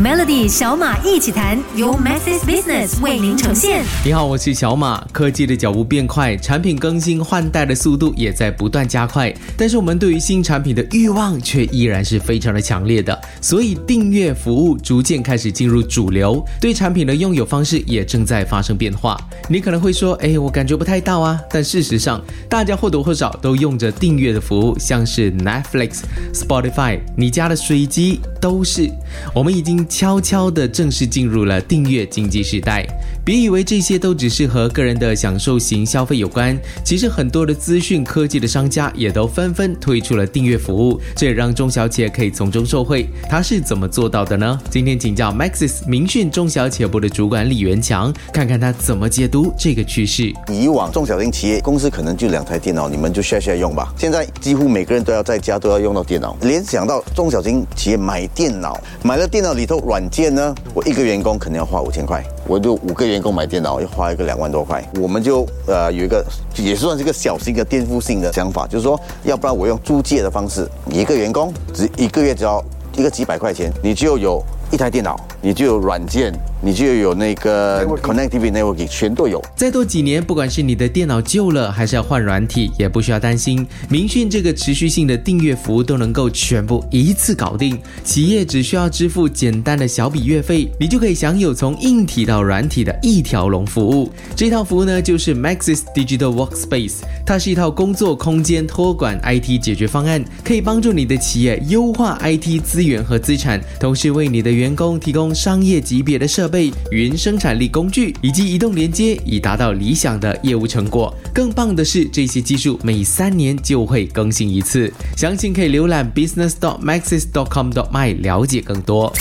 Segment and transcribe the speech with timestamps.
[0.00, 3.84] Melody 小马一起谈，由 Masses Business 为您呈现。
[4.04, 5.04] 你好，我是小马。
[5.10, 13.20] 科技的脚步变快，产品更新换代的速度也在不断加快，但是我们对于新产品的欲望却依然是非常的强烈的。
[13.40, 19.18] 所以订阅服务逐渐开始进入主流，对产品的拥有方式也正在发生变化。
[19.48, 21.40] 你可能会说，哎，我感觉不太到啊。
[21.50, 26.02] 但事实上，大家或多或少都用着订阅的服务，像是 Netflix、
[26.32, 28.88] Spotify，你家的水机都是。
[29.34, 29.87] 我们已经。
[29.88, 32.86] 悄悄地正式进入了订阅经济时代。
[33.24, 43.06] 别以为这些都只是和个人的享受型消费有关，其实很多的资讯科技的商家也都纷纷推出了订阅服务，这也让中小企业可以从中受惠。
[43.28, 44.58] 他是怎么做到的呢？
[44.70, 50.32] 今天请教 Maxis 明讯中小企业部的主管李元强，看看他怎么解读这个趋势。
[50.48, 53.92] 以往中小型企业公司可能就两台电脑，你们就 share share 用吧。
[53.98, 56.34] 现在几乎每个人都要在家都要用到电脑。
[56.40, 62.24] 联想到中小型企业买电脑，买了电脑里头软件呢，我一个员工可能要花五千块。
[62.46, 66.24] 我就五个员工买电脑要花一个两万多块，我们就呃有一个
[66.56, 72.64] 也算是一个小型的颠覆性的想法，就是说，要不然我用租借的方式，一个员工只一个月只要
[72.96, 75.18] 一个几百块钱，你就有一台电脑。
[75.40, 79.42] 你就有软件，你就有那个 connectivity networking，全都有。
[79.54, 83.64] 再多几年，不管是你的电脑旧了，还是要换软体，也不需要担心。
[83.88, 94.10] 明讯这个持续性的订阅服务都能够全部一次搞定，企业只需要支付简单的小笔月费，你就可以享有从硬体到软体的一条龙服务。
[94.34, 105.28] 这套服务呢，就是 Maxis Digital Workspace，它是一套工作空间托管 IT 解决方案，可以帮助你的企业优化 IT 资源和资产，同时为你的员工提供。
[105.34, 111.14] 商业级别的设备、云生产力工具以及移动连接，以达到理想的业务成果。
[111.34, 114.92] 更棒的是，这些技术每三年就会更新一次。
[115.16, 119.12] 详情可以浏览 business dot maxis dot com dot my 了解更多。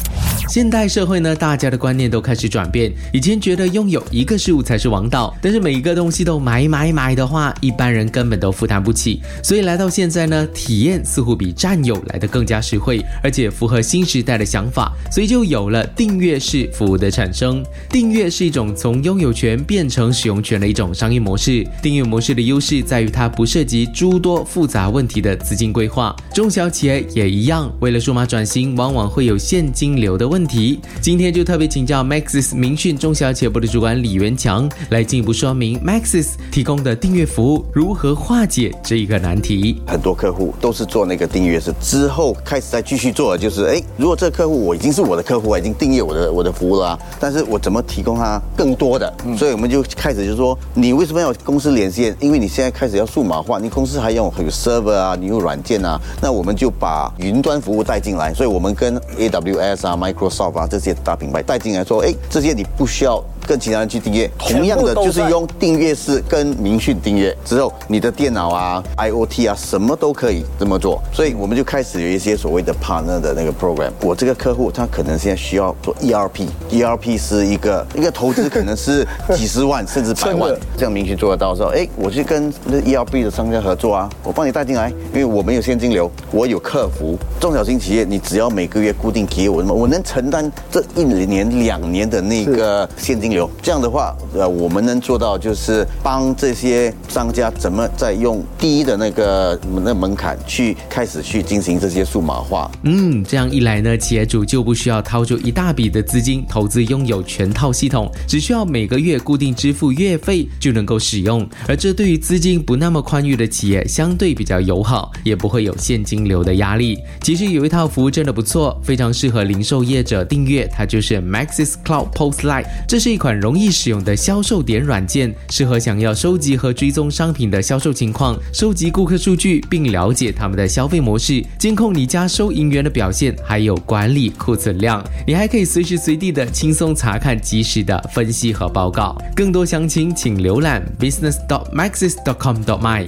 [0.47, 2.91] 现代社会呢，大家的观念都开始转变。
[3.11, 9.21] 以前觉得拥有一个事物才是王道，但是每一个东西都买买买的话，一般人根本都负担不起。
[9.43, 17.63] 所以来到现在呢，体验似乎比占有来的更加实惠，而且符合新时代的想法，所以就有了订阅式服务的产生。
[17.89, 21.67] 订阅是一种从拥有权变成使用权的一种商业模式。
[21.81, 26.15] 订阅模式的优势在于它不涉及诸多复杂问题的资金规划。
[26.33, 30.37] 中小企业也一样，为了数码转型，往往会有现金流的问。
[30.37, 39.81] 问题，今天就特别请教 Maxis 明讯中小企业部的主管李元强，来进一步说明 Maxis 提供的订阅服务如何化解这一个难题。
[39.87, 49.11] 很多客户都是做那个订阅是，之后开始再继续做，就是哎，如果这个客户我已经是我的客户，已经订阅我的我的服务了，但是我怎么提供他更多的？
[49.35, 52.15] 所以我们就开始就说，你为什么要公司连线？
[52.19, 58.31] 因为你现在开始要数码化，你公司还用有 server 啊，你有软件啊，那我们就把云端服务带进来。
[58.35, 63.23] 所以我们跟 AWS 啊，Micro Crosoft 这些大品牌带进来，说，哎，这些你不需要。
[63.47, 71.01] 跟其他人去订阅，同样的就是用订阅式跟明讯订阅之后，你的电脑啊、IOT 啊，什么都可以这么做。
[71.13, 73.89] 所以我们就开始有一些所谓的 partner 的那个 program。
[74.01, 81.55] 我这个客户他可能现在需要做 ERP，ERP 是一个一个投资可能是 几十万甚至百万，这样明讯做得到。
[81.55, 87.17] 说，哎，我去跟那 ERP 的商家合作啊，我帮你带进来，因为我没有现金流，我有客服。
[87.39, 93.36] 中小型企业，你只要每个月固定给我什么，我能承担这一年两年的那个现金流。
[93.61, 102.71] 这样的话，呃，我们能做到就是帮这些商家怎么在用低的那个那门槛去开始去进行这些数码化。
[102.83, 111.47] 嗯，这样一来呢，企业主就不需要掏出一大笔的资金投资拥有全套系统，只需要每个月固定支付月费就能够使用。
[111.67, 116.97] 而这对于资金不那么宽裕的企业相对比较友好，也不会有现金流的压力。
[117.21, 122.65] 其实有一套服务真的不错，非常适合零售业者订阅，它就是 Maxis Cloud Post Lite。
[122.87, 123.26] 这是一款。
[123.27, 135.03] 款容易使用的销售点软件，适合想要收集和追踪商品的销售情况，收集顾客数据，并了解他们的消费模式，监控你家收银员的表现，还有管理库存量。
[135.27, 139.21] 你还可以随时随地的轻松查看及时的分析和报告。
[139.35, 143.05] 更多详情，请浏览 business dot maxis dot com dot my。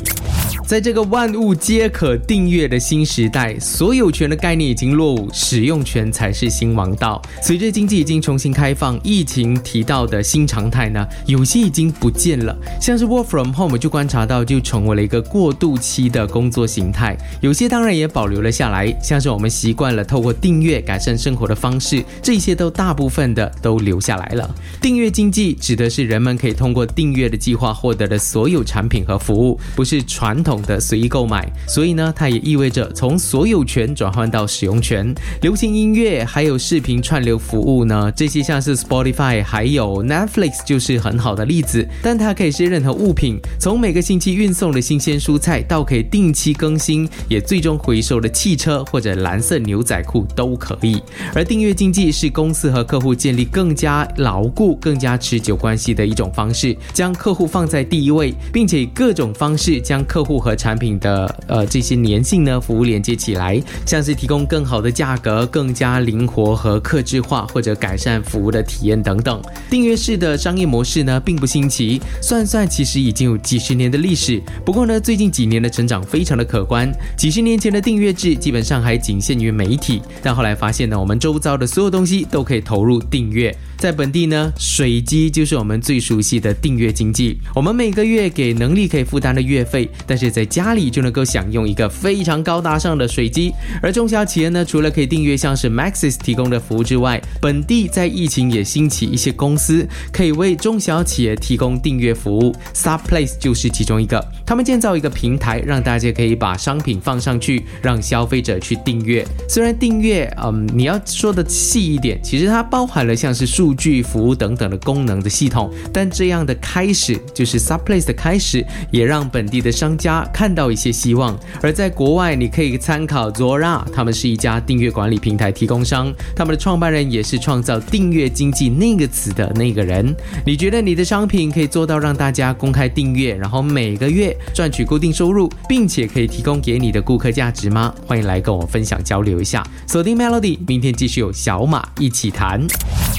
[0.69, 7.19] 在这个万物皆可订阅的新时代，所有权的概念已经落伍，使用权才是新王道。
[7.41, 12.55] 随着经济已经重新开放，疫情提到的新常态呢，有些已经不见了。
[12.79, 17.17] 像是 work from home 就观察到，就成为了一个过渡期的工作形态。
[17.41, 24.47] 有些当然也保留了下来，像是我们习惯了透过订阅改善生活的方式，这些都大部分的都留下来了。
[24.79, 30.58] 订阅经济指的是人们可以通过订阅的计划获得的所有产品和服务，不是传统。
[30.63, 35.13] 的随意购买，所以呢，它也意味着从所有权转换到使用权。
[35.41, 41.87] 流行音乐还有视频串流服务呢，这些像是 Spotify 还有 Netflix 就是很好的例子。
[42.01, 51.01] 但它可以是任何物品，从每个星期运送的新鲜蔬菜到可以定期更新，也最终回收的汽车或者蓝色牛仔裤都可以。
[51.33, 69.39] 而订阅经济是公司和客户建立更加牢固、更加持久关系的一种方式，将客户放在第一位，并且以各种方式将客户和和产品的呃这些粘性呢服务连接起来，像是提供更好的价格、更加灵活和克制化，或者改善服务的体验等等。
[69.69, 74.41] 订阅式的商业模式呢并不新奇，算算其实已经有几十年的历史。
[74.65, 76.91] 不过呢，最近几年的成长非常的可观。
[77.15, 83.55] 几十年前的订阅制基本上还仅限于媒体，但后来发现呢，我们周遭的所有东西都可以投入订阅。
[83.79, 87.39] 在本地呢，水机就是我们最熟悉的订阅经济。
[87.55, 93.53] 我们每个月给能力可以负担的月费，但是在家里就能够享用一个非常高大上的水机。
[93.81, 104.19] 而中小企业呢，除了可以订阅像是 Maxis 提供的服务之外，本地在疫情也兴起一些公司可以为中小企业提供订阅服务，Subplace 就是其中一个。
[104.49, 109.23] 他们建造一个平台，让大家可以把商品放上去，让消费者去订阅。
[109.47, 113.75] 虽然订阅，嗯，你要说的细一点，其实它包含了像是数。
[113.75, 121.39] 据服务等等的功能的系统，但这样的开始就是 Subplace 的开始，也让本地的商家看到一些希望。
[121.61, 130.15] 而在国外，你可以参考 Zora，他们是一家订阅管理平台提供商，他们的创办人也是创造“订阅经济”那个词的那个人。
[130.43, 137.93] 你觉得你的商品可以做到让大家公开订阅，然后每个月赚取固定收入，并且可以提供给你的顾客价值吗？
[138.05, 139.63] 欢迎来跟我分享交流一下。
[139.87, 142.65] 锁定 Melody，明天继续有小马一起谈。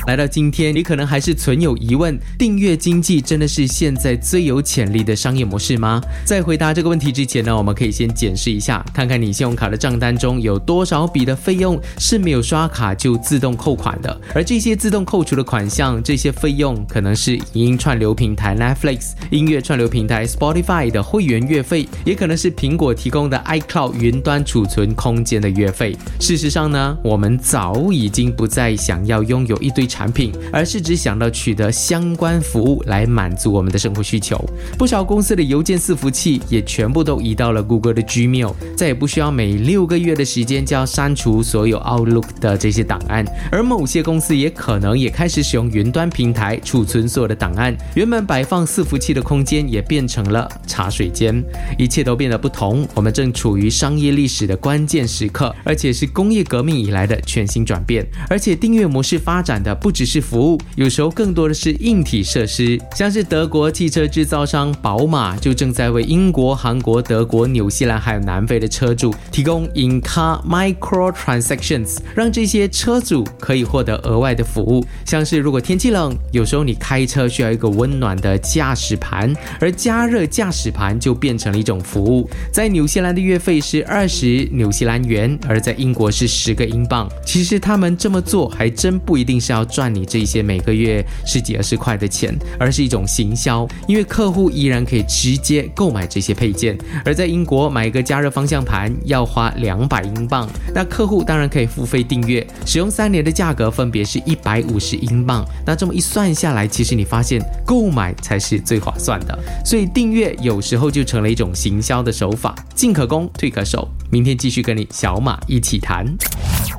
[0.06, 6.00] 来到今天，你可能还是存有疑问：订阅经济真的是现在最有潜力的商业模式吗？
[6.25, 14.20] 在回答这个问题之前呢，我们可以先检视一下，看看你信用卡的账单中有多少笔的费用是没有刷卡就自动扣款的。
[14.34, 25.94] 而这些自动扣除的款项，这些费用可能是影音串流平台 Netflix、音乐串流平台 Spotify 的会员月费，也可能是苹果提供的 iCloud 云端储存空间的月费。
[26.20, 29.90] 事实上呢，我们早已经不再想要拥有一堆。
[29.90, 34.38] 产品，而是只想到取得相关服务来满足我们的生活需求。
[34.78, 43.24] 不少公司的邮件伺服器也全部都移到了谷歌的 Gmail，再也不需要每六个月的时间就要删除所有 Outlook 的这些档案。
[43.50, 51.43] 而某些公司也可能也开始使用云端平台储存所有的档案，原本摆放伺服器的空间也变成了茶水间。
[51.79, 58.06] 一切都变得不同，我们正处于商业历史的关键时刻，而且是工业革命以来的全新转变。
[58.29, 59.70] 而且订阅模式发展的。
[59.81, 82.28] 不只是服务，有时候更多的是硬体设施，像是德国汽车制造商宝马就正在为英国、韩国、德国、纽西兰还有南非的车主提供 in-car micro transactions，让这些车主可以获得额外的服务，像是如果天气冷，有时候你开车需要一个温暖的驾驶盘，而加热驾驶盘盘就变成了一种服务。
[82.52, 87.08] 在纽西兰的月费是二十纽西兰元，而在英国是十个英镑。
[87.24, 89.60] 其实他们这么做还真不一定是要。
[89.70, 96.76] 赚你这些每个月十几二十块的钱，而是一种行销，因为客户依然可以直接购买这些配件。
[97.04, 105.46] 而在英国买一个加热方向盘要花两百英镑，那客户当然可以付费订阅，使用三年的价格分别是一百五十英镑。
[105.64, 109.38] 那这么一算下来，其实你发现购买才是最划算的。
[109.64, 113.88] 所以订阅有时候就成了一种行销的手法，进可攻，退可守。
[114.08, 116.06] 明天继续跟你小马一起谈。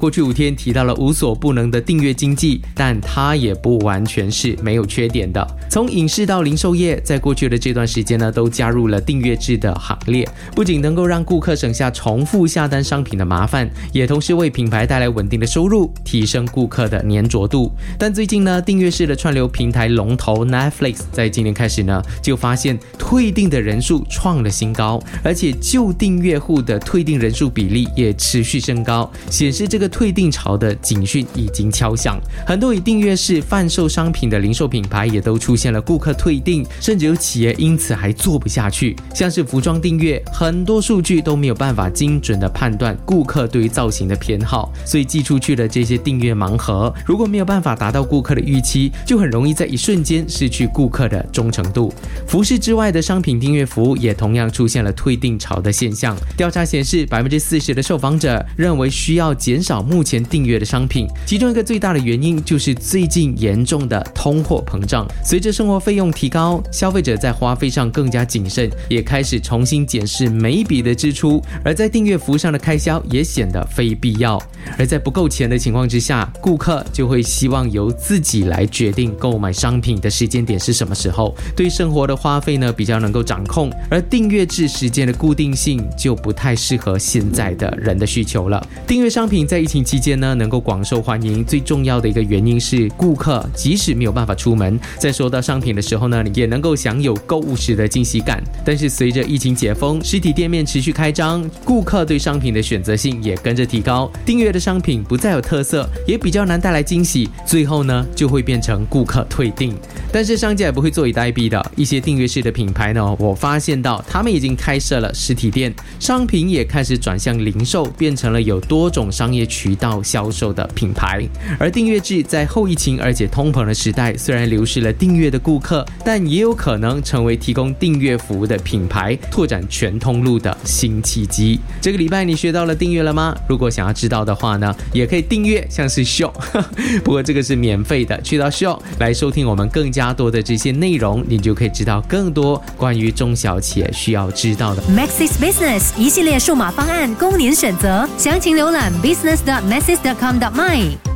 [0.02, 5.48] 过去五天提到了无所不能的订阅经济，但它也不完全是没有缺点的。
[5.70, 17.72] 从影视到零售业，在过去的这段时间呢，都加入了订阅制的行列，不仅能够让顾客省下重复下单商品的麻烦，也同时为品牌带来稳定的收入，提升顾客的粘着度。
[18.00, 29.91] 但最近呢，订阅式的串流平台龙头 Netflix 在今年开始呢，就发现退订的人数创了新高，而且旧订阅户的退订人数比例也持续升高，显示这个。
[29.92, 38.96] 退订潮的警讯已经敲响，很多以订阅式贩售商品的零售品牌也都出现了顾客退订，甚至有企业因此还做不下去。
[39.14, 51.94] 像是服装订阅，很多数据都没有办法精准的判断顾客对于造型的偏好，所以寄出去的这些订阅盲盒，如果没有办法达到顾客的预期，就很容易在一瞬间失去顾客的忠诚度。
[52.26, 56.16] 服饰之外的商品订阅服务也同样出现了退订潮的现象。
[56.38, 59.81] 调查显示，百分之四十的受访者认为需要减少。
[59.82, 61.08] 目前订阅的商品。
[61.26, 74.42] 其中一个最大的原因就是最近严重的通货膨胀，随着生活费用提高，消费者在花费上更加谨慎，也开始重新检视每一笔的支出，而在订阅服务上的开销也显得非必要。
[74.78, 88.66] 而在不够钱的情况之下，顾客就会希望由自己来决定购买商品的时间点是什么时候，对生活的花费呢比较能够掌控，而订阅制时间的固定性就不太适合现在的人的需求了。
[88.86, 98.44] 订阅商品在疫情期间呢能够广受欢迎，最重要的一个原因是顾客即使没有办法出门，在收到商品的时候呢，也能够享有购物时的惊喜感。
[98.66, 109.76] 但是随着疫情解封，实体店面持续开张，顾客对商品的选择性也跟着提高，订阅的商品不再有特色，也比较难带来惊喜，最后呢就会变成顾客退订。
[110.12, 121.22] 但是商家也不会坐以待毙的，一些订阅式的品牌呢，我发现到他们已经开设了实体店，商品也开始转向零售，变成了有多种商业渠道销售的品牌。
[121.60, 131.60] 而订阅制在后疫情而且通膨的时代，虽然流失了订阅的顾客，但也有可能成为提供订阅服务的品牌拓展全通路的新契机。
[131.82, 133.36] 这个礼拜你学到了订阅了吗？
[133.50, 136.32] 如果想要知道的话呢，也可以订阅，像是 Show，
[137.04, 144.82] 不过这个是免费的，去到 Show 来收听我们更加多的这些内容，你就可以知道更多关于中小企业需要知道的。
[144.84, 151.11] Maxis Business 一系列数码方案供您选择，详情浏览 Business podcast.message.com.my